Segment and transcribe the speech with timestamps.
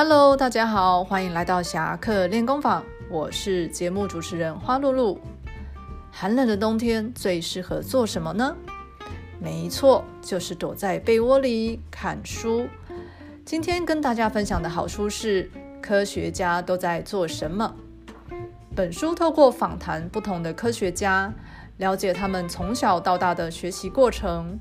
[0.00, 5.18] Hello，大家好，欢迎来到侠客练功坊，我是节目主持人花露露。
[6.12, 8.56] 寒冷的冬天最适合做什么呢？
[9.40, 12.68] 没错，就是躲在被窝里看书。
[13.44, 15.50] 今天跟大家分享的好书是
[15.80, 17.74] 《科学家都在做什么》。
[18.76, 21.34] 本书透过访谈不同的科学家，
[21.78, 24.60] 了解他们从小到大的学习过程，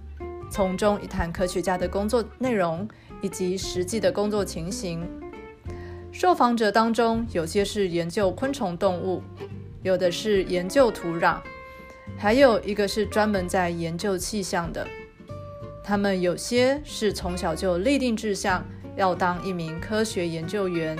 [0.49, 2.89] 从中一探科学家的工作内容
[3.21, 5.07] 以及实际的工作情形。
[6.19, 9.21] 受访者当中，有些是研究昆虫动物，
[9.83, 11.39] 有的是研究土壤，
[12.17, 14.87] 还有一个是专门在研究气象的。
[15.83, 20.97] 他们有些是从小就立定志向，要当一名科学研究员。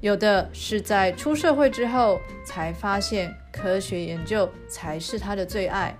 [0.00, 5.96] 有的是在出社会之后才发现科学研究才是他的最爱，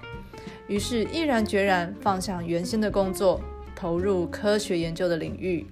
[0.66, 3.40] 于是毅然决然放下原先的工作，
[3.76, 5.64] 投入科学研究的领域。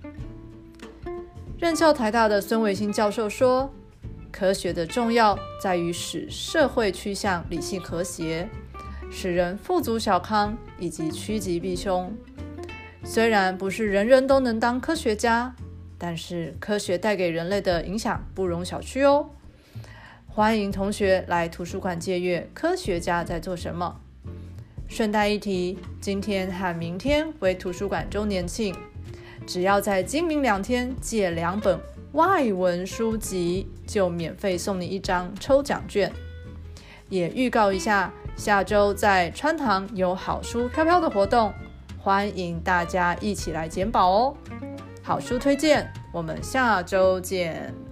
[1.58, 3.72] 任教台大的孙维新教授说
[4.30, 8.48] ：“科学的重要在于使社会趋向理性和谐，
[9.10, 12.14] 使人富足小康以及趋吉避凶。
[13.02, 15.54] 虽然不是人人都能当科学家。”
[15.98, 19.30] 但是科学带给人类的影响不容小觑哦！
[20.26, 23.98] 欢迎同学来图书馆借阅《科学家在做什么》。
[24.86, 28.76] 顺带一提，今天和明天为图书馆周年庆，
[29.46, 31.78] 只要在今明两天借两本
[32.12, 36.12] 外文书籍，就免费送你一张抽奖券。
[37.08, 41.54] 也预告一下，下周在川堂有好书飘飘的活动，
[41.98, 44.36] 欢迎大家一起来捡宝哦！
[45.02, 47.85] 好书推荐，我们下周见。